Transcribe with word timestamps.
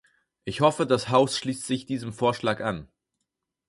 Ich 0.45 0.61
hoffe, 0.61 0.87
das 0.87 1.09
Haus 1.09 1.37
schließt 1.37 1.67
sich 1.67 1.85
diesem 1.85 2.11
Vorschlag 2.11 2.59
an. 2.61 2.87